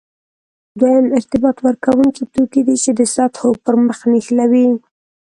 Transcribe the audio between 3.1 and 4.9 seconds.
سطحو پرمخ نښلوي.